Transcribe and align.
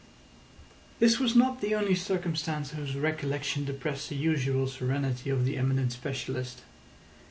This 0.97 1.19
was 1.19 1.35
not 1.35 1.61
the 1.61 1.75
only 1.75 1.93
circumstance 1.93 2.71
whose 2.71 2.95
recollection 2.95 3.65
depressed 3.65 4.09
the 4.09 4.15
usual 4.15 4.65
serenity 4.65 5.29
of 5.29 5.45
the 5.45 5.59
eminent 5.59 5.91
specialist. 5.91 6.63